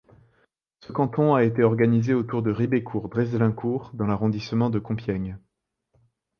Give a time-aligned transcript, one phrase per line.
[0.79, 5.37] Ce canton a été organisé autour de Ribécourt-Dreslincourt dans l'arrondissement de Compiègne.